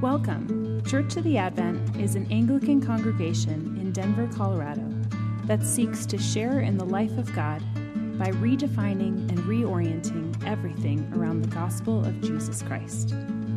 [0.00, 0.82] Welcome.
[0.86, 4.82] Church of the Advent is an Anglican congregation in Denver, Colorado
[5.44, 7.60] that seeks to share in the life of God
[8.18, 13.14] by redefining and reorienting everything around the gospel of Jesus Christ.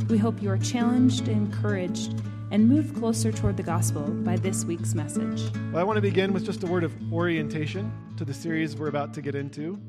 [0.10, 2.22] We hope you are challenged, encouraged,
[2.52, 5.50] and moved closer toward the gospel by this week's message.
[5.72, 8.90] Well, I want to begin with just a word of orientation to the series we're
[8.90, 9.80] about to get into.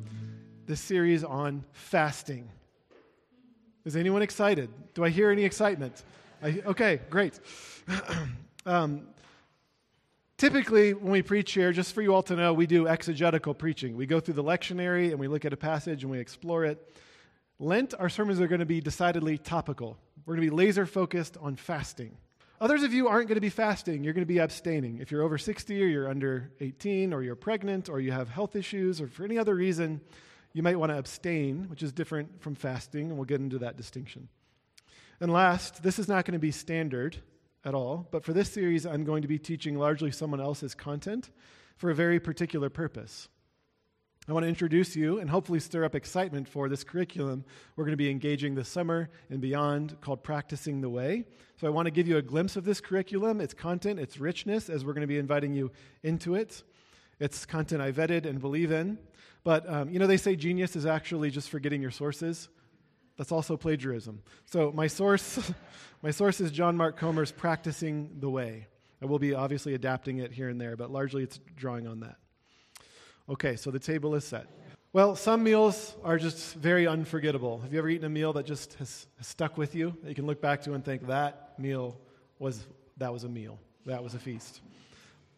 [0.67, 2.49] This series on fasting.
[3.85, 4.71] Is anyone excited?
[4.95, 6.05] Do I hear any excitement?
[6.45, 7.41] I, okay, great.
[8.67, 9.07] um,
[10.37, 13.97] typically, when we preach here, just for you all to know, we do exegetical preaching.
[13.97, 16.95] We go through the lectionary and we look at a passage and we explore it.
[17.59, 19.97] Lent, our sermons are going to be decidedly topical.
[20.27, 22.15] We're going to be laser focused on fasting.
[22.61, 24.05] Others of you aren't going to be fasting.
[24.05, 24.99] You're going to be abstaining.
[24.99, 28.55] If you're over 60 or you're under 18 or you're pregnant or you have health
[28.55, 29.99] issues or for any other reason,
[30.53, 33.79] you might want to abstain, which is different from fasting, and we'll get into that
[33.79, 34.29] distinction.
[35.25, 37.17] And last, this is not going to be standard
[37.65, 41.31] at all, but for this series, I'm going to be teaching largely someone else's content
[41.79, 43.31] for a very particular purpose.
[44.29, 47.43] I want to introduce you and hopefully stir up excitement for this curriculum
[47.75, 51.25] we're going to be engaging this summer and beyond called Practicing the Way.
[51.59, 54.69] So I want to give you a glimpse of this curriculum, its content, its richness,
[54.69, 56.63] as we're going to be inviting you into it.
[57.19, 58.99] It's content I vetted and believe in.
[59.43, 62.51] But, um, you know, they say genius is actually just forgetting your sources.
[63.17, 64.23] That's also plagiarism.
[64.47, 65.53] So my source,
[66.03, 68.67] my source is John Mark Comer's Practicing the Way.
[69.01, 72.17] I will be obviously adapting it here and there, but largely it's drawing on that.
[73.29, 74.47] Okay, so the table is set.
[74.93, 77.59] Well, some meals are just very unforgettable.
[77.61, 80.15] Have you ever eaten a meal that just has, has stuck with you that you
[80.15, 81.99] can look back to and think that meal
[82.39, 82.65] was
[82.99, 84.61] that was a meal, that was a feast?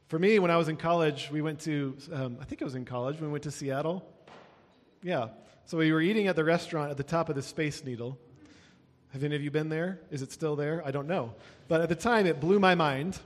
[0.08, 2.74] For me, when I was in college, we went to um, I think it was
[2.74, 3.20] in college.
[3.20, 4.06] We went to Seattle.
[5.02, 5.28] Yeah,
[5.66, 8.16] so we were eating at the restaurant at the top of the Space Needle.
[9.12, 10.00] Have any of you been there?
[10.10, 10.82] Is it still there?
[10.84, 11.34] I don't know.
[11.68, 13.18] But at the time, it blew my mind.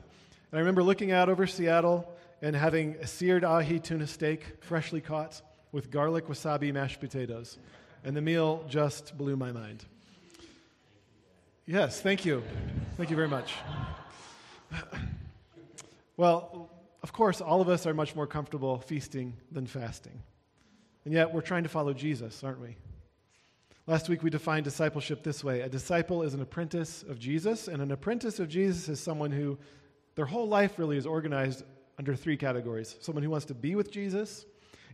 [0.51, 2.11] And I remember looking out over Seattle
[2.43, 5.43] and having a seared ahi tuna steak, freshly caught,
[5.73, 7.59] with garlic wasabi mashed potatoes.
[8.05, 9.84] And the meal just blew my mind.
[11.67, 12.43] Yes, thank you.
[12.97, 13.53] Thank you very much.
[16.17, 16.71] Well,
[17.03, 20.23] of course, all of us are much more comfortable feasting than fasting.
[21.05, 22.77] And yet, we're trying to follow Jesus, aren't we?
[23.87, 27.83] Last week, we defined discipleship this way a disciple is an apprentice of Jesus, and
[27.83, 29.59] an apprentice of Jesus is someone who
[30.15, 31.65] their whole life really is organized
[31.99, 34.47] under three categories someone who wants to be with Jesus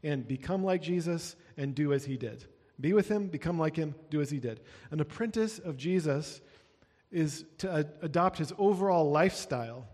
[0.03, 2.45] and become like Jesus and do as he did.
[2.81, 4.61] Be with him, become like him, do as he did.
[4.91, 6.41] An apprentice of Jesus
[7.11, 9.87] is to ad- adopt his overall lifestyle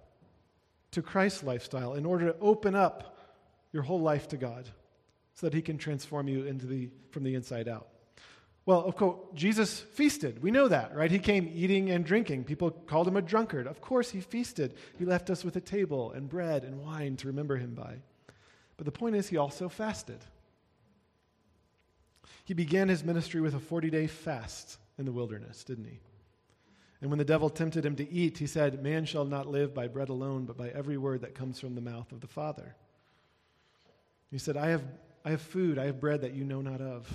[0.90, 3.18] to Christ's lifestyle in order to open up
[3.72, 4.68] your whole life to God
[5.34, 7.88] so that he can transform you into the, from the inside out.
[8.64, 10.40] Well, of course, Jesus feasted.
[10.40, 11.10] We know that, right?
[11.10, 12.44] He came eating and drinking.
[12.44, 13.66] People called him a drunkard.
[13.66, 14.74] Of course, he feasted.
[14.98, 17.96] He left us with a table and bread and wine to remember him by.
[18.76, 20.18] But the point is, he also fasted.
[22.44, 25.98] He began his ministry with a 40 day fast in the wilderness, didn't he?
[27.00, 29.88] And when the devil tempted him to eat, he said, Man shall not live by
[29.88, 32.76] bread alone, but by every word that comes from the mouth of the Father.
[34.30, 34.84] He said, I have
[35.24, 37.08] I have food, I have bread that you know not of.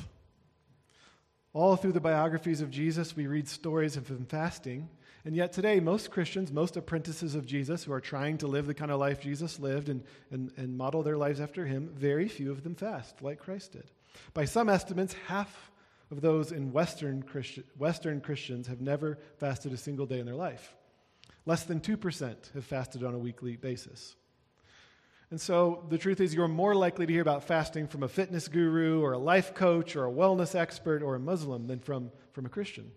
[1.54, 4.90] All through the biographies of Jesus, we read stories of him fasting.
[5.26, 8.74] And yet, today, most Christians, most apprentices of Jesus who are trying to live the
[8.74, 12.52] kind of life Jesus lived and, and, and model their lives after him, very few
[12.52, 13.92] of them fast like Christ did.
[14.34, 15.72] By some estimates, half
[16.12, 20.36] of those in Western, Christi- Western Christians have never fasted a single day in their
[20.36, 20.76] life.
[21.46, 24.16] Less than 2% have fasted on a weekly basis.
[25.30, 28.48] And so the truth is, you're more likely to hear about fasting from a fitness
[28.48, 32.46] guru or a life coach or a wellness expert or a Muslim than from, from
[32.46, 32.92] a Christian.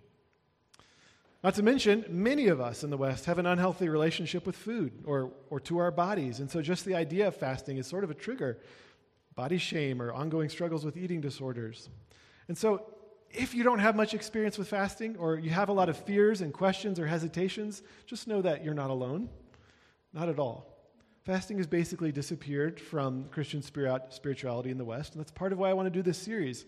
[1.43, 4.93] Not to mention, many of us in the West have an unhealthy relationship with food
[5.07, 6.39] or, or to our bodies.
[6.39, 8.59] And so just the idea of fasting is sort of a trigger
[9.35, 11.89] body shame or ongoing struggles with eating disorders.
[12.49, 12.85] And so
[13.31, 16.43] if you don't have much experience with fasting or you have a lot of fears
[16.43, 19.29] and questions or hesitations, just know that you're not alone.
[20.13, 20.80] Not at all.
[21.25, 25.69] Fasting has basically disappeared from Christian spirituality in the West, and that's part of why
[25.69, 26.65] I want to do this series.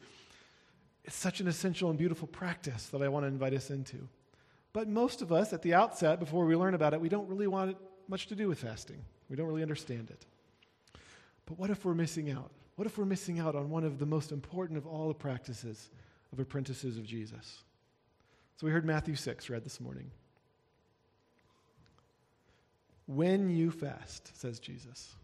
[1.04, 4.08] It's such an essential and beautiful practice that I want to invite us into.
[4.72, 7.46] But most of us, at the outset, before we learn about it, we don't really
[7.46, 7.76] want
[8.08, 9.02] much to do with fasting.
[9.28, 10.26] We don't really understand it.
[11.46, 12.50] But what if we're missing out?
[12.76, 15.90] What if we're missing out on one of the most important of all the practices
[16.32, 17.62] of apprentices of Jesus?
[18.56, 20.10] So we heard Matthew 6 read this morning.
[23.06, 25.14] When you fast, says Jesus,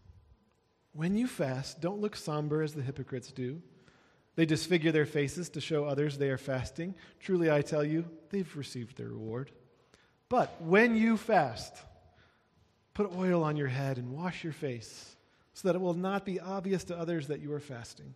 [0.93, 3.61] when you fast, don't look somber as the hypocrites do.
[4.35, 6.95] They disfigure their faces to show others they are fasting.
[7.19, 9.51] Truly, I tell you, they've received their reward.
[10.29, 11.75] But when you fast,
[12.93, 15.15] put oil on your head and wash your face,
[15.53, 18.13] so that it will not be obvious to others that you are fasting.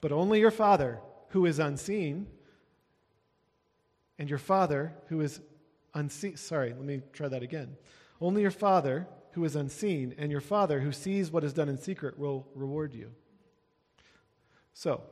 [0.00, 2.26] But only your Father, who is unseen,
[4.18, 5.40] and your Father, who is
[5.94, 6.36] unseen.
[6.36, 7.76] Sorry, let me try that again.
[8.22, 11.76] Only your Father, who is unseen, and your Father, who sees what is done in
[11.76, 13.10] secret, will reward you.
[14.74, 15.02] So,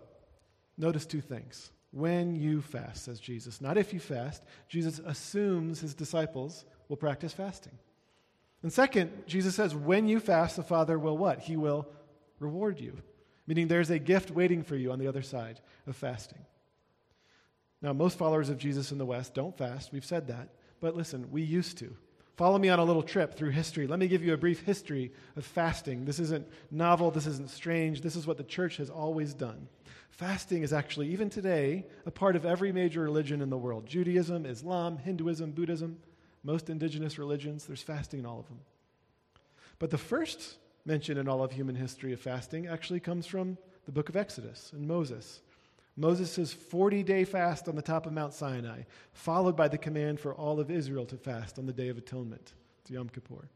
[0.79, 1.73] notice two things.
[1.91, 4.45] When you fast, says Jesus, not if you fast.
[4.69, 7.77] Jesus assumes his disciples will practice fasting.
[8.63, 11.41] And second, Jesus says, when you fast, the Father will what?
[11.41, 11.89] He will
[12.39, 12.97] reward you,
[13.49, 16.39] meaning there's a gift waiting for you on the other side of fasting.
[17.83, 19.93] Now, most followers of Jesus in the West don't fast.
[19.93, 20.51] We've said that.
[20.81, 21.97] But listen, we used to.
[22.37, 23.87] Follow me on a little trip through history.
[23.87, 26.05] Let me give you a brief history of fasting.
[26.05, 28.01] This isn't novel, this isn't strange.
[28.01, 29.69] This is what the church has always done.
[30.11, 34.47] Fasting is actually, even today, a part of every major religion in the world Judaism,
[34.47, 35.99] Islam, Hinduism, Buddhism,
[36.43, 38.61] most indigenous religions, there's fasting in all of them.
[39.79, 43.93] But the first mention in all of human history of fasting actually comes from the
[43.93, 45.41] book of Exodus and Moses.
[46.01, 50.35] Moses' 40 day fast on the top of Mount Sinai, followed by the command for
[50.35, 52.55] all of Israel to fast on the Day of Atonement,
[52.85, 53.51] to Yom Kippur.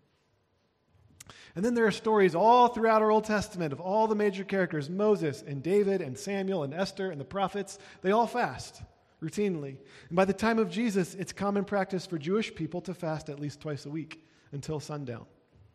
[1.57, 4.91] And then there are stories all throughout our Old Testament of all the major characters
[4.91, 7.79] Moses and David and Samuel and Esther and the prophets.
[8.03, 8.83] They all fast
[9.23, 9.79] routinely.
[10.11, 13.41] And by the time of Jesus, it's common practice for Jewish people to fast at
[13.41, 15.25] least twice a week until sundown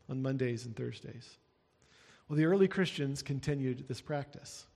[0.07, 1.37] on Mondays and Thursdays.
[2.27, 4.67] Well, the early Christians continued this practice.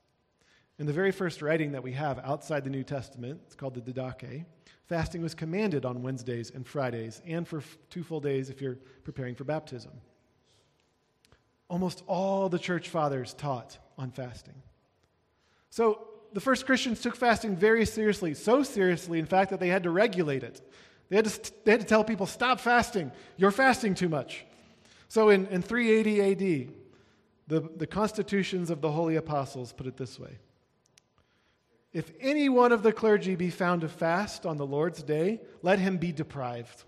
[0.83, 3.79] In the very first writing that we have outside the New Testament, it's called the
[3.79, 4.43] Didache,
[4.89, 8.75] fasting was commanded on Wednesdays and Fridays, and for two full days if you're
[9.05, 9.93] preparing for baptism.
[11.69, 14.61] Almost all the church fathers taught on fasting.
[15.69, 19.83] So the first Christians took fasting very seriously, so seriously, in fact, that they had
[19.83, 20.59] to regulate it.
[21.07, 23.13] They had to, they had to tell people, stop fasting.
[23.37, 24.45] You're fasting too much.
[25.07, 26.73] So in, in 380 AD,
[27.47, 30.39] the, the constitutions of the holy apostles put it this way
[31.93, 35.77] if any one of the clergy be found to fast on the Lord's day, let
[35.77, 36.83] him be deprived.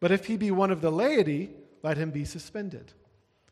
[0.00, 1.50] But if he be one of the laity,
[1.82, 2.92] let him be suspended.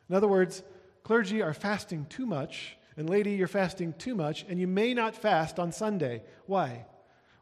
[0.09, 0.62] In other words,
[1.03, 5.15] clergy are fasting too much, and laity, you're fasting too much, and you may not
[5.15, 6.23] fast on Sunday.
[6.47, 6.87] Why?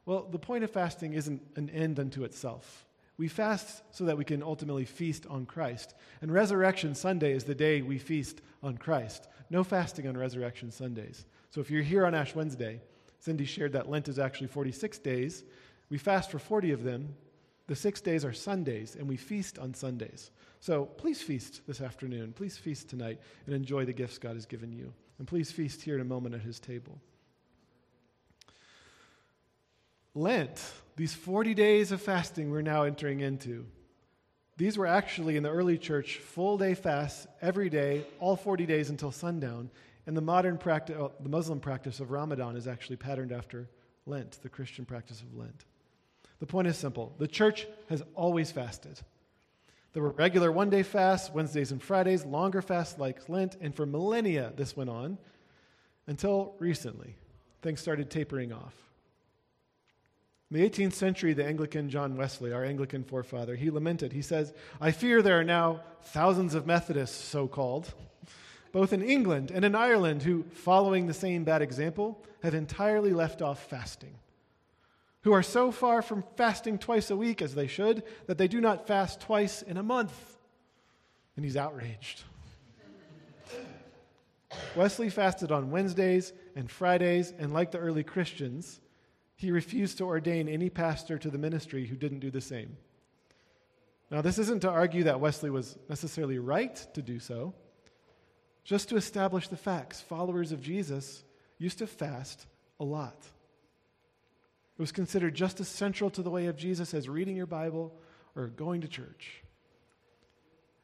[0.05, 2.85] Well, the point of fasting isn't an end unto itself.
[3.17, 5.94] We fast so that we can ultimately feast on Christ.
[6.20, 9.29] And Resurrection Sunday is the day we feast on Christ.
[9.49, 11.25] No fasting on Resurrection Sundays.
[11.50, 12.82] So if you're here on Ash Wednesday,
[13.26, 15.43] Cindy shared that Lent is actually 46 days.
[15.90, 17.17] We fast for 40 of them.
[17.67, 20.31] The six days are Sundays, and we feast on Sundays.
[20.61, 22.34] So please feast this afternoon.
[22.34, 24.93] Please feast tonight and enjoy the gifts God has given you.
[25.19, 27.00] And please feast here in a moment at his table.
[30.14, 30.62] Lent,
[30.94, 33.67] these 40 days of fasting we're now entering into,
[34.56, 38.88] these were actually in the early church full day fasts every day, all 40 days
[38.88, 39.69] until sundown.
[40.06, 43.69] And the modern practice, uh, the Muslim practice of Ramadan is actually patterned after
[44.06, 45.64] Lent, the Christian practice of Lent.
[46.38, 49.00] The point is simple the church has always fasted.
[49.93, 53.87] There were regular one day fasts, Wednesdays and Fridays, longer fasts like Lent, and for
[53.87, 55.19] millennia this went on
[56.06, 57.17] until recently.
[57.62, 58.75] Things started tapering off.
[60.50, 64.13] In the 18th century, the Anglican John Wesley, our Anglican forefather, he lamented.
[64.13, 67.93] He says, I fear there are now thousands of Methodists, so called,
[68.77, 73.41] both in England and in Ireland, who, following the same bad example, have entirely left
[73.41, 74.19] off fasting,
[75.23, 78.61] who are so far from fasting twice a week as they should that they do
[78.61, 80.37] not fast twice in a month.
[81.37, 82.25] And he's outraged.
[84.77, 88.83] Wesley fasted on Wednesdays and Fridays, and like the early Christians,
[89.37, 92.77] he refused to ordain any pastor to the ministry who didn't do the same.
[94.11, 97.55] Now, this isn't to argue that Wesley was necessarily right to do so
[98.67, 100.01] just to establish the facts.
[100.01, 101.23] Followers of Jesus
[101.56, 102.46] used to fast
[102.81, 103.17] a lot.
[104.77, 107.94] It was considered just as central to the way of Jesus as reading your Bible
[108.35, 109.43] or going to church.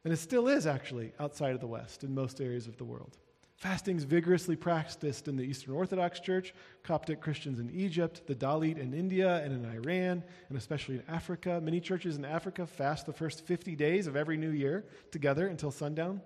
[0.04, 3.18] And it still is, actually, outside of the West in most areas of the world.
[3.56, 8.78] Fasting is vigorously practiced in the Eastern Orthodox Church, Coptic Christians in Egypt, the Dalit
[8.78, 11.60] in India and in Iran, and especially in Africa.
[11.62, 15.70] Many churches in Africa fast the first 50 days of every new year together until
[15.70, 16.20] sundown.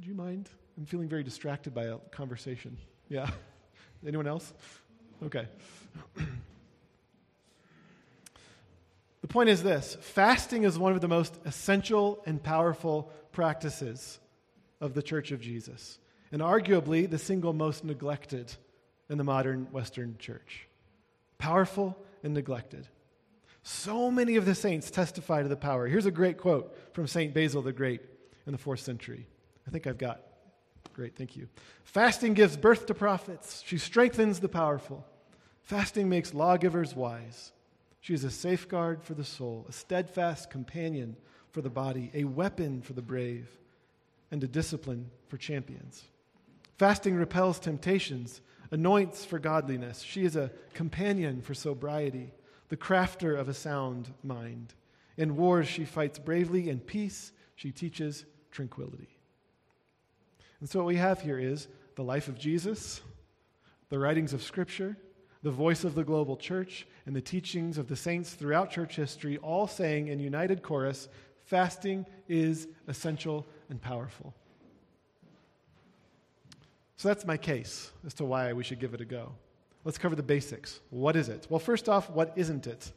[0.00, 2.78] Do you mind I'm feeling very distracted by a conversation.
[3.10, 3.28] Yeah?
[4.06, 4.50] Anyone else?
[5.22, 5.46] Okay.
[9.20, 14.18] the point is this fasting is one of the most essential and powerful practices
[14.80, 15.98] of the Church of Jesus,
[16.32, 18.50] and arguably the single most neglected
[19.10, 20.66] in the modern Western church.
[21.36, 22.88] Powerful and neglected.
[23.62, 25.86] So many of the saints testify to the power.
[25.86, 27.34] Here's a great quote from St.
[27.34, 28.00] Basil the Great
[28.46, 29.26] in the fourth century.
[29.68, 30.22] I think I've got.
[31.00, 31.48] Great, thank you.
[31.82, 33.62] Fasting gives birth to prophets.
[33.64, 35.06] She strengthens the powerful.
[35.62, 37.52] Fasting makes lawgivers wise.
[38.02, 41.16] She is a safeguard for the soul, a steadfast companion
[41.52, 43.48] for the body, a weapon for the brave,
[44.30, 46.04] and a discipline for champions.
[46.76, 50.02] Fasting repels temptations, anoints for godliness.
[50.02, 52.30] She is a companion for sobriety,
[52.68, 54.74] the crafter of a sound mind.
[55.16, 56.68] In wars, she fights bravely.
[56.68, 59.08] In peace, she teaches tranquility.
[60.60, 63.00] And so, what we have here is the life of Jesus,
[63.88, 64.96] the writings of Scripture,
[65.42, 69.38] the voice of the global church, and the teachings of the saints throughout church history,
[69.38, 71.08] all saying in united chorus
[71.44, 74.34] fasting is essential and powerful.
[76.96, 79.32] So that's my case as to why we should give it a go.
[79.84, 80.80] Let's cover the basics.
[80.90, 81.46] What is it?
[81.48, 82.92] Well, first off, what isn't it?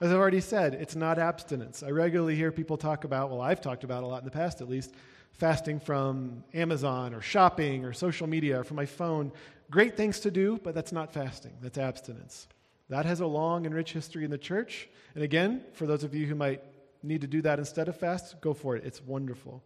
[0.00, 1.82] As I've already said, it's not abstinence.
[1.82, 4.60] I regularly hear people talk about, well, I've talked about a lot in the past
[4.60, 4.92] at least,
[5.38, 9.32] fasting from Amazon or shopping or social media or from my phone.
[9.70, 12.48] Great things to do, but that's not fasting, that's abstinence.
[12.88, 14.88] That has a long and rich history in the church.
[15.14, 16.62] And again, for those of you who might
[17.02, 18.84] need to do that instead of fast, go for it.
[18.84, 19.62] It's wonderful.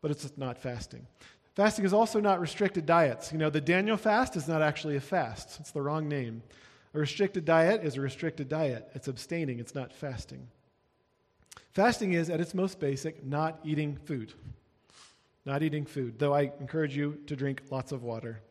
[0.00, 1.06] But it's not fasting.
[1.54, 3.32] Fasting is also not restricted diets.
[3.32, 6.42] You know, the Daniel fast is not actually a fast, it's the wrong name.
[6.94, 10.46] A restricted diet is a restricted diet, it's abstaining, it's not fasting.
[11.72, 14.34] Fasting is, at its most basic, not eating food.
[15.48, 18.42] Not eating food, though I encourage you to drink lots of water.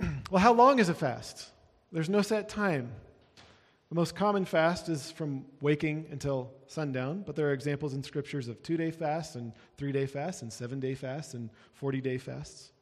[0.28, 1.48] well, how long is a fast?
[1.92, 2.90] There's no set time.
[3.88, 8.48] The most common fast is from waking until sundown, but there are examples in scriptures
[8.48, 12.18] of two day fasts and three day fasts and seven day fasts and 40 day
[12.18, 12.72] fasts.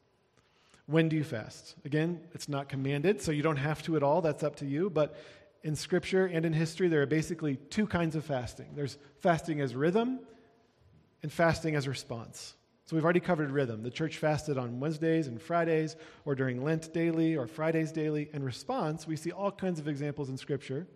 [0.87, 1.75] When do you fast?
[1.85, 4.23] Again, it's not commanded, so you don't have to at all.
[4.23, 4.89] That's up to you.
[4.89, 5.15] But
[5.63, 9.75] in scripture and in history, there are basically two kinds of fasting there's fasting as
[9.75, 10.21] rhythm
[11.23, 12.55] and fasting as response.
[12.85, 13.83] So we've already covered rhythm.
[13.83, 18.29] The church fasted on Wednesdays and Fridays, or during Lent daily, or Fridays daily.
[18.33, 20.87] In response, we see all kinds of examples in Scripture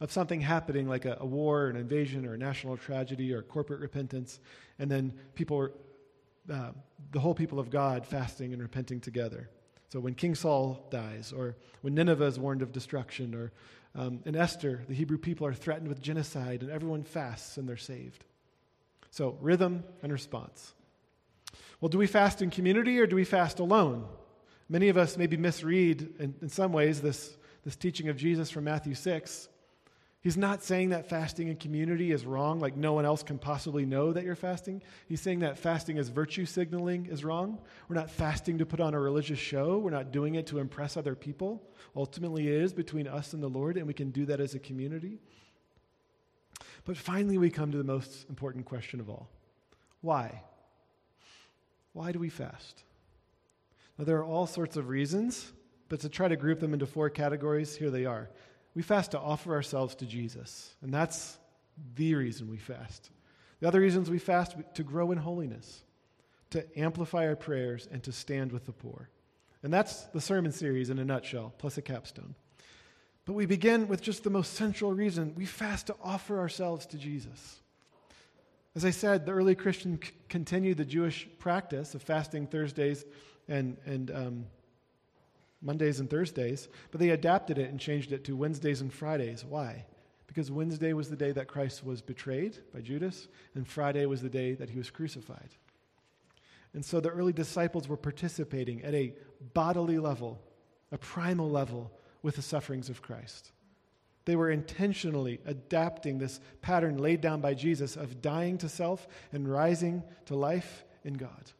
[0.00, 3.80] of something happening like a, a war, an invasion, or a national tragedy, or corporate
[3.80, 4.40] repentance,
[4.78, 5.68] and then people,
[6.52, 6.70] uh,
[7.12, 9.48] the whole people of God fasting and repenting together.
[9.90, 13.52] So when King Saul dies, or when Nineveh is warned of destruction, or
[13.94, 17.76] um, in Esther, the Hebrew people are threatened with genocide, and everyone fasts and they're
[17.76, 18.24] saved.
[19.10, 20.74] So rhythm and response.
[21.80, 24.06] Well, do we fast in community or do we fast alone?
[24.68, 28.64] Many of us maybe misread, in, in some ways, this, this teaching of Jesus from
[28.64, 29.48] Matthew 6.
[30.22, 33.86] He's not saying that fasting in community is wrong, like no one else can possibly
[33.86, 34.82] know that you're fasting.
[35.08, 37.58] He's saying that fasting as virtue signaling is wrong.
[37.88, 40.98] We're not fasting to put on a religious show, we're not doing it to impress
[40.98, 41.62] other people.
[41.96, 44.58] Ultimately, it is between us and the Lord, and we can do that as a
[44.58, 45.18] community.
[46.84, 49.28] But finally, we come to the most important question of all
[50.02, 50.42] why?
[51.92, 52.84] Why do we fast?
[53.98, 55.52] Now, there are all sorts of reasons,
[55.88, 58.30] but to try to group them into four categories, here they are.
[58.74, 61.38] We fast to offer ourselves to Jesus, and that's
[61.96, 63.10] the reason we fast.
[63.60, 65.82] The other reasons we fast to grow in holiness,
[66.50, 69.10] to amplify our prayers, and to stand with the poor.
[69.62, 72.34] And that's the sermon series in a nutshell, plus a capstone.
[73.26, 76.96] But we begin with just the most central reason we fast to offer ourselves to
[76.98, 77.60] Jesus.
[78.76, 83.04] As I said, the early Christians c- continued the Jewish practice of fasting Thursdays
[83.48, 84.46] and, and um,
[85.60, 89.44] Mondays and Thursdays, but they adapted it and changed it to Wednesdays and Fridays.
[89.44, 89.84] Why?
[90.26, 94.28] Because Wednesday was the day that Christ was betrayed by Judas, and Friday was the
[94.28, 95.50] day that he was crucified.
[96.72, 99.14] And so the early disciples were participating at a
[99.52, 100.40] bodily level,
[100.92, 101.90] a primal level,
[102.22, 103.50] with the sufferings of Christ.
[104.24, 109.50] They were intentionally adapting this pattern laid down by Jesus of dying to self and
[109.50, 111.52] rising to life in God.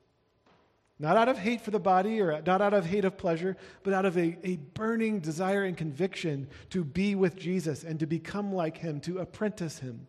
[0.98, 3.94] Not out of hate for the body or not out of hate of pleasure, but
[3.94, 8.52] out of a, a burning desire and conviction to be with Jesus and to become
[8.52, 10.06] like him, to apprentice him.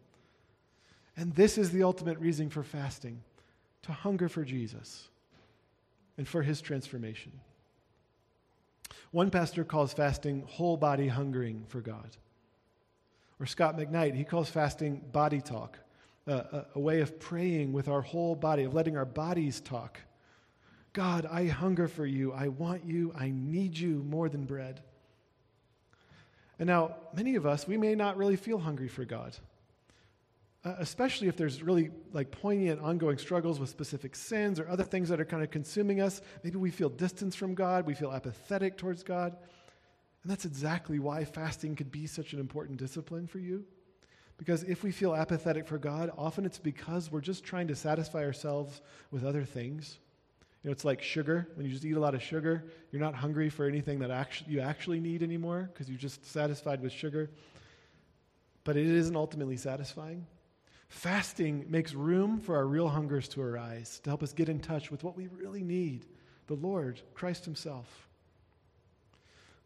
[1.15, 3.21] And this is the ultimate reason for fasting
[3.83, 5.07] to hunger for Jesus
[6.17, 7.31] and for his transformation.
[9.11, 12.17] One pastor calls fasting whole body hungering for God.
[13.41, 15.79] Or Scot McKnight, he calls fasting body talk,
[16.27, 19.99] a, a way of praying with our whole body, of letting our bodies talk.
[20.93, 22.33] God, I hunger for you.
[22.33, 23.11] I want you.
[23.17, 24.81] I need you more than bread.
[26.59, 29.35] And now, many of us, we may not really feel hungry for God.
[30.63, 35.09] Uh, especially if there's really like poignant ongoing struggles with specific sins or other things
[35.09, 36.21] that are kind of consuming us.
[36.43, 39.35] Maybe we feel distance from God, we feel apathetic towards God.
[40.23, 43.65] And that's exactly why fasting could be such an important discipline for you.
[44.37, 48.23] Because if we feel apathetic for God, often it's because we're just trying to satisfy
[48.23, 49.99] ourselves with other things.
[50.63, 51.47] You know, it's like sugar.
[51.55, 54.51] When you just eat a lot of sugar, you're not hungry for anything that actually,
[54.51, 57.29] you actually need anymore because you're just satisfied with sugar.
[58.63, 60.27] But it isn't ultimately satisfying.
[60.87, 64.91] Fasting makes room for our real hungers to arise, to help us get in touch
[64.91, 66.05] with what we really need
[66.47, 68.09] the Lord, Christ Himself.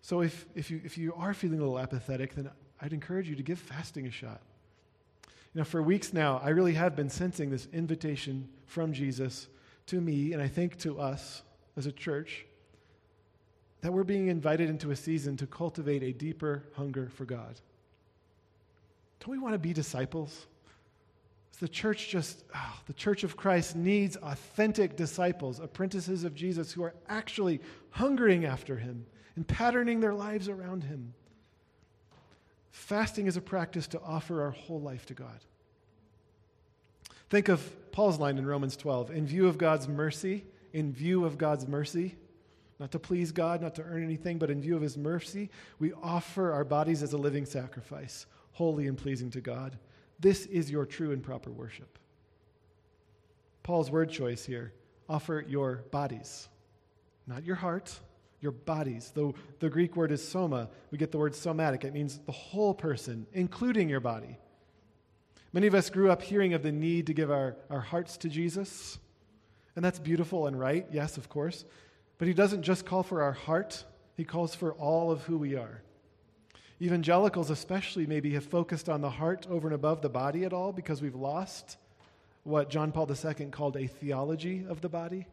[0.05, 3.35] So if, if, you, if you are feeling a little apathetic, then I'd encourage you
[3.37, 4.39] to give fasting a shot.
[5.25, 9.47] You know, for weeks now, I really have been sensing this invitation from Jesus
[9.87, 11.41] to me, and I think to us
[11.75, 12.45] as a church,
[13.81, 17.59] that we're being invited into a season to cultivate a deeper hunger for God.
[19.21, 20.45] Don't we want to be disciples?
[21.59, 26.83] The church just, oh, the church of Christ needs authentic disciples, apprentices of Jesus who
[26.83, 27.59] are actually
[27.89, 31.13] hungering after him and patterning their lives around him.
[32.71, 35.39] Fasting is a practice to offer our whole life to God.
[37.29, 41.37] Think of Paul's line in Romans 12 in view of God's mercy, in view of
[41.37, 42.15] God's mercy,
[42.79, 45.49] not to please God, not to earn anything, but in view of his mercy,
[45.79, 49.77] we offer our bodies as a living sacrifice, holy and pleasing to God.
[50.19, 51.97] This is your true and proper worship.
[53.63, 54.73] Paul's word choice here
[55.07, 56.49] offer your bodies,
[57.27, 57.97] not your heart,
[58.45, 59.11] your bodies.
[59.13, 61.83] Though the Greek word is soma, we get the word somatic.
[61.83, 64.37] It means the whole person, including your body.
[65.51, 68.29] Many of us grew up hearing of the need to give our, our hearts to
[68.29, 68.99] Jesus,
[69.75, 71.65] and that's beautiful and right, yes, of course.
[72.19, 73.83] But he doesn't just call for our heart,
[74.15, 75.81] he calls for all of who we are.
[76.81, 80.71] Evangelicals, especially, maybe have focused on the heart over and above the body at all
[80.71, 81.77] because we've lost
[82.43, 85.25] what John Paul II called a theology of the body,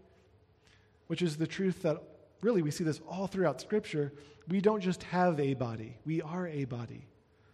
[1.09, 2.01] which is the truth that
[2.43, 4.13] really we see this all throughout Scripture.
[4.49, 7.07] We don't just have a body, we are a body.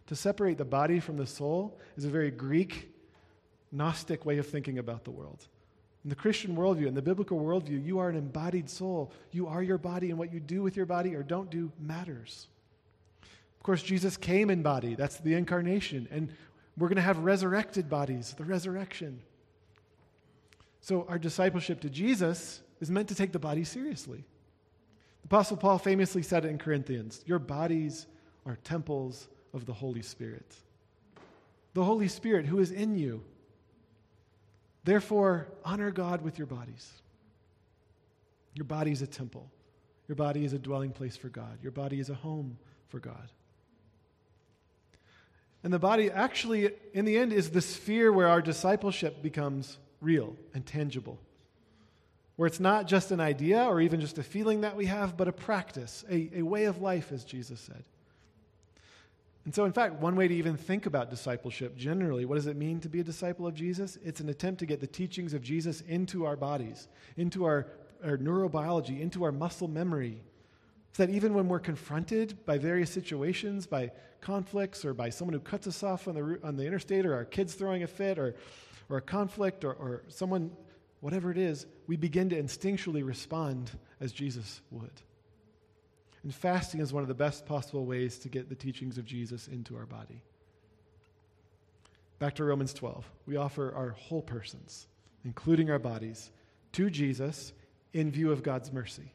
[0.08, 2.90] To separate the body from the soul is a very Greek,
[3.70, 5.46] Gnostic way of thinking about the world.
[6.04, 9.12] In the Christian worldview, in the biblical worldview, you are an embodied soul.
[9.30, 12.46] You are your body, and what you do with your body or don't do matters.
[13.22, 14.94] Of course, Jesus came in body.
[14.94, 16.08] That's the incarnation.
[16.10, 16.32] And
[16.78, 19.20] we're going to have resurrected bodies, the resurrection.
[20.80, 24.24] So, our discipleship to Jesus is meant to take the body seriously.
[25.28, 28.06] Apostle Paul famously said it in Corinthians Your bodies
[28.46, 30.56] are temples of the Holy Spirit.
[31.74, 33.22] The Holy Spirit who is in you.
[34.84, 36.90] Therefore, honor God with your bodies.
[38.54, 39.50] Your body is a temple.
[40.08, 41.58] Your body is a dwelling place for God.
[41.62, 42.56] Your body is a home
[42.88, 43.30] for God.
[45.62, 50.36] And the body actually, in the end, is the sphere where our discipleship becomes real
[50.54, 51.18] and tangible.
[52.38, 55.26] Where it's not just an idea or even just a feeling that we have, but
[55.26, 57.82] a practice, a, a way of life, as Jesus said.
[59.44, 62.56] And so, in fact, one way to even think about discipleship generally, what does it
[62.56, 63.98] mean to be a disciple of Jesus?
[64.04, 67.66] It's an attempt to get the teachings of Jesus into our bodies, into our,
[68.04, 70.22] our neurobiology, into our muscle memory,
[70.92, 75.40] so that even when we're confronted by various situations, by conflicts, or by someone who
[75.40, 78.36] cuts us off on the, on the interstate, or our kids throwing a fit, or,
[78.88, 80.52] or a conflict, or, or someone,
[81.00, 85.02] whatever it is, we begin to instinctually respond as Jesus would.
[86.22, 89.48] And fasting is one of the best possible ways to get the teachings of Jesus
[89.48, 90.22] into our body.
[92.18, 93.08] Back to Romans 12.
[93.26, 94.88] We offer our whole persons,
[95.24, 96.30] including our bodies,
[96.72, 97.52] to Jesus
[97.92, 99.12] in view of God's mercy.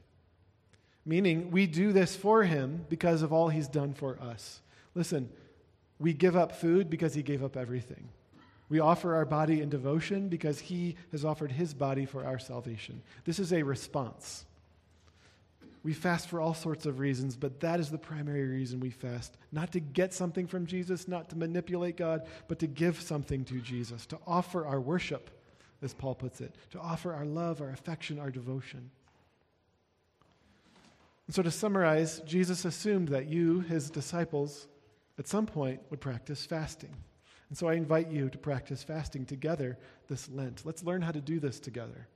[1.05, 4.61] Meaning, we do this for him because of all he's done for us.
[4.95, 5.29] Listen,
[5.99, 8.07] we give up food because he gave up everything.
[8.73, 13.03] We offer our body in devotion because he has offered his body for our salvation.
[13.23, 14.45] This is a response.
[15.83, 19.37] We fast for all sorts of reasons, but that is the primary reason we fast.
[19.51, 23.61] Not to get something from Jesus, not to manipulate God, but to give something to
[23.61, 25.29] Jesus, to offer our worship,
[25.83, 28.89] as Paul puts it, to offer our love, our affection, our devotion.
[31.27, 34.67] And so, to summarize, Jesus assumed that you, his disciples,
[35.19, 36.95] at some point would practice fasting.
[37.53, 40.65] And so, I invite you to practice fasting together this Lent.
[40.65, 42.07] Let's learn how to do this together.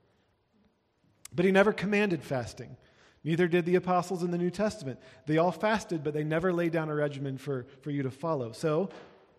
[1.32, 2.76] But he never commanded fasting.
[3.22, 4.98] Neither did the apostles in the New Testament.
[5.26, 8.50] They all fasted, but they never laid down a regimen for, for you to follow.
[8.50, 8.90] So,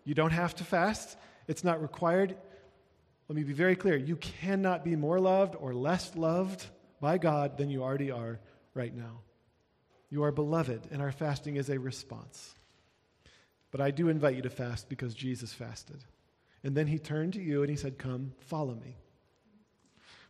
[0.05, 1.17] you don't have to fast.
[1.49, 2.37] It's not required.
[3.27, 3.97] Let me be very clear.
[3.97, 6.65] You cannot be more loved or less loved
[7.01, 8.39] by God than you already are
[8.73, 9.19] right now.
[10.09, 12.55] You are beloved, and our fasting is a response.
[13.71, 16.03] But I do invite you to fast because Jesus fasted.
[16.63, 18.97] And then he turned to you and he said, Come, follow me.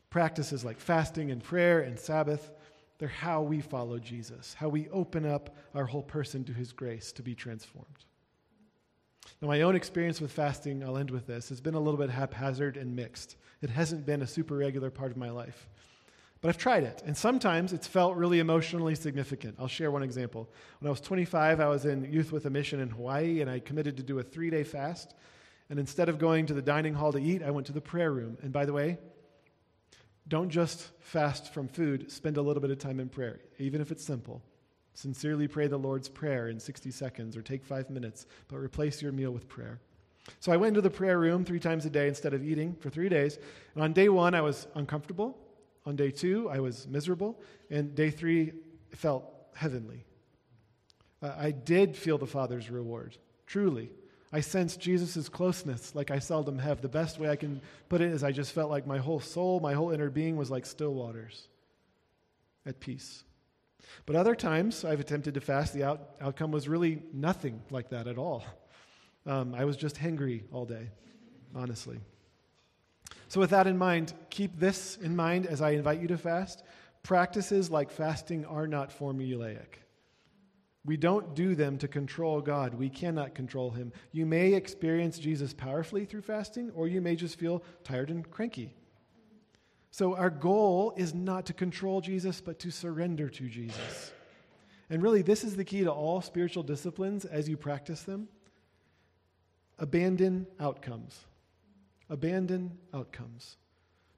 [0.09, 2.51] Practices like fasting and prayer and Sabbath
[2.97, 7.11] They're how we follow Jesus, how we open up our whole person to his grace
[7.13, 8.05] to be transformed.
[9.41, 12.09] Now, my own experience with fasting, I'll end with this, has been a little bit
[12.09, 13.37] haphazard and mixed.
[13.61, 15.69] It hasn't been a super regular part of my life.
[16.41, 19.55] But I've tried it, and sometimes it's felt really emotionally significant.
[19.59, 20.49] I'll share one example.
[20.79, 23.59] When I was 25, I was in Youth with a Mission in Hawaii, and I
[23.59, 25.15] committed to do a three day fast.
[25.69, 28.11] And instead of going to the dining hall to eat, I went to the prayer
[28.11, 28.37] room.
[28.41, 28.97] And by the way,
[30.29, 33.91] don't just fast from food, spend a little bit of time in prayer, even if
[33.91, 34.41] it's simple.
[34.93, 39.11] Sincerely pray the Lord's Prayer in 60 seconds or take five minutes, but replace your
[39.11, 39.79] meal with prayer.
[40.39, 42.89] So I went into the prayer room three times a day instead of eating for
[42.89, 43.39] three days.
[43.73, 45.37] And on day one, I was uncomfortable.
[45.85, 47.41] On day two, I was miserable.
[47.69, 48.53] And day three
[48.91, 50.05] felt heavenly.
[51.21, 53.91] Uh, I did feel the Father's reward, truly.
[54.31, 56.81] I sensed Jesus' closeness like I seldom have.
[56.81, 59.59] The best way I can put it is I just felt like my whole soul,
[59.59, 61.47] my whole inner being was like still waters
[62.65, 63.23] at peace.
[64.05, 68.07] But other times I've attempted to fast, the out, outcome was really nothing like that
[68.07, 68.43] at all.
[69.25, 70.89] Um, I was just hangry all day,
[71.55, 71.99] honestly.
[73.29, 76.63] So, with that in mind, keep this in mind as I invite you to fast.
[77.03, 79.77] Practices like fasting are not formulaic.
[80.83, 82.73] We don't do them to control God.
[82.73, 83.93] We cannot control Him.
[84.11, 88.73] You may experience Jesus powerfully through fasting, or you may just feel tired and cranky.
[89.91, 94.11] So, our goal is not to control Jesus, but to surrender to Jesus.
[94.89, 98.27] And really, this is the key to all spiritual disciplines as you practice them.
[99.77, 101.25] Abandon outcomes.
[102.09, 103.57] Abandon outcomes.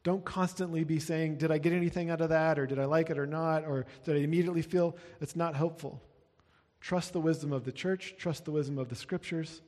[0.04, 2.58] Don't constantly be saying, Did I get anything out of that?
[2.58, 3.66] Or did I like it or not?
[3.66, 6.02] Or did I immediately feel it's not helpful?
[6.80, 9.62] Trust the wisdom of the church, trust the wisdom of the scriptures,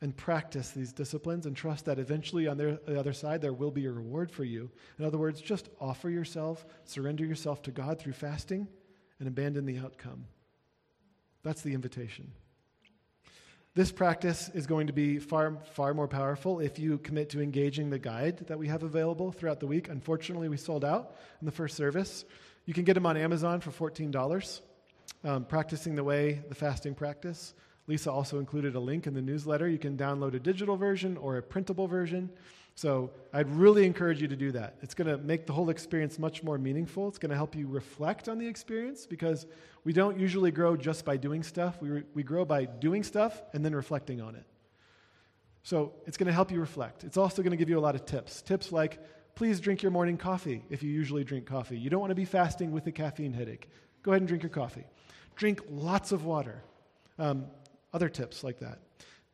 [0.00, 3.84] and practice these disciplines and trust that eventually on the other side there will be
[3.84, 4.70] a reward for you.
[4.98, 8.66] In other words, just offer yourself, surrender yourself to God through fasting,
[9.18, 10.24] and abandon the outcome.
[11.42, 12.32] That's the invitation.
[13.76, 17.88] This practice is going to be far, far more powerful if you commit to engaging
[17.88, 19.88] the guide that we have available throughout the week.
[19.88, 22.24] Unfortunately, we sold out in the first service.
[22.66, 24.60] You can get them on Amazon for $14
[25.22, 27.54] um, practicing the way, the fasting practice.
[27.86, 29.68] Lisa also included a link in the newsletter.
[29.68, 32.28] You can download a digital version or a printable version.
[32.74, 34.76] So I'd really encourage you to do that.
[34.80, 37.08] It's going to make the whole experience much more meaningful.
[37.08, 39.46] It's going to help you reflect on the experience because
[39.84, 41.80] we don't usually grow just by doing stuff.
[41.82, 44.44] We, re- we grow by doing stuff and then reflecting on it.
[45.62, 47.04] So it's going to help you reflect.
[47.04, 48.40] It's also going to give you a lot of tips.
[48.40, 48.98] Tips like
[49.34, 51.78] please drink your morning coffee if you usually drink coffee.
[51.78, 53.68] You don't want to be fasting with a caffeine headache.
[54.02, 54.84] Go ahead and drink your coffee.
[55.36, 56.62] Drink lots of water.
[57.18, 57.46] Um,
[57.92, 58.80] other tips like that.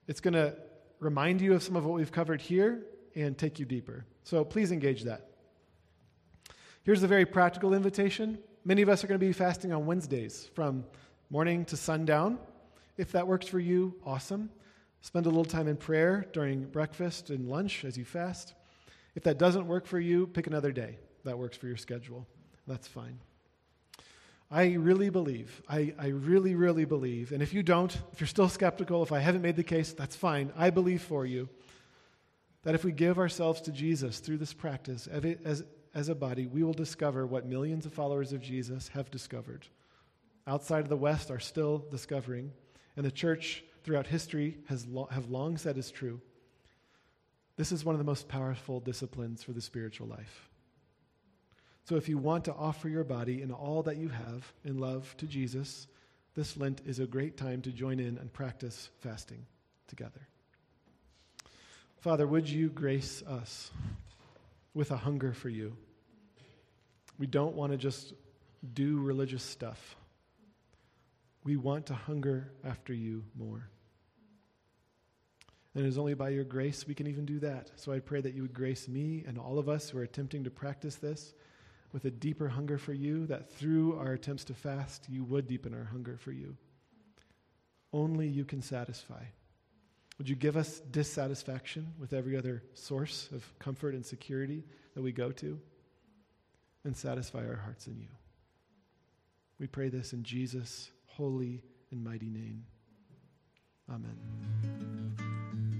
[0.06, 0.56] It's going to
[1.00, 2.84] remind you of some of what we've covered here
[3.16, 4.04] and take you deeper.
[4.22, 5.30] So please engage that.
[6.84, 8.38] Here's a very practical invitation.
[8.64, 10.84] Many of us are going to be fasting on Wednesdays from
[11.30, 12.38] morning to sundown.
[12.96, 14.50] If that works for you, awesome.
[15.00, 18.54] Spend a little time in prayer during breakfast and lunch as you fast.
[19.14, 22.26] If that doesn't work for you, pick another day that works for your schedule.
[22.66, 23.18] That's fine.
[24.50, 28.48] I really believe, I, I really, really believe, and if you don't, if you're still
[28.48, 30.52] skeptical, if I haven't made the case, that's fine.
[30.56, 31.48] I believe for you
[32.66, 35.62] that if we give ourselves to Jesus through this practice as,
[35.94, 39.64] as a body, we will discover what millions of followers of Jesus have discovered.
[40.48, 42.50] Outside of the West are still discovering,
[42.96, 46.20] and the church throughout history has lo- have long said is true.
[47.54, 50.48] This is one of the most powerful disciplines for the spiritual life.
[51.84, 55.16] So if you want to offer your body and all that you have in love
[55.18, 55.86] to Jesus,
[56.34, 59.46] this Lent is a great time to join in and practice fasting
[59.86, 60.26] together.
[62.06, 63.72] Father, would you grace us
[64.74, 65.76] with a hunger for you?
[67.18, 68.12] We don't want to just
[68.74, 69.96] do religious stuff.
[71.42, 73.68] We want to hunger after you more.
[75.74, 77.72] And it is only by your grace we can even do that.
[77.74, 80.44] So I pray that you would grace me and all of us who are attempting
[80.44, 81.34] to practice this
[81.92, 85.74] with a deeper hunger for you, that through our attempts to fast, you would deepen
[85.74, 86.56] our hunger for you.
[87.92, 89.24] Only you can satisfy.
[90.18, 95.12] Would you give us dissatisfaction with every other source of comfort and security that we
[95.12, 95.60] go to
[96.84, 98.08] and satisfy our hearts in you?
[99.58, 102.64] We pray this in Jesus' holy and mighty name.
[103.90, 104.16] Amen.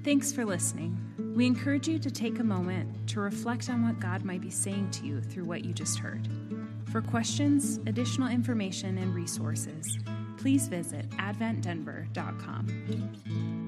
[0.04, 1.34] Thanks for listening.
[1.34, 4.92] We encourage you to take a moment to reflect on what God might be saying
[4.92, 6.28] to you through what you just heard.
[6.92, 9.98] For questions, additional information, and resources,
[10.36, 13.65] please visit adventdenver.com.